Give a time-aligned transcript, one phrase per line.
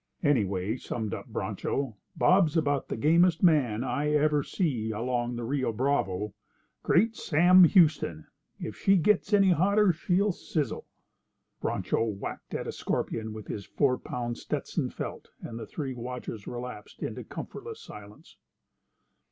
[0.23, 5.71] "Anyway," summed up Broncho, "Bob's about the gamest man I ever see along the Rio
[5.71, 6.33] Bravo.
[6.81, 8.25] Great Sam Houston!
[8.59, 10.87] If she gets any hotter she'll sizzle!"
[11.61, 16.47] Broncho whacked at a scorpion with his four pound Stetson felt, and the three watchers
[16.47, 18.37] relapsed into comfortless silence.